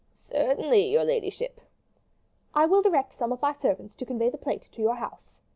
[0.31, 1.61] "Certainly, your ladyship."
[2.55, 5.41] "I will direct some of my servants to convey the plate to your house."